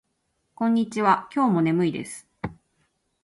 [0.55, 1.29] こんにちは。
[1.31, 2.27] 今日も眠いです。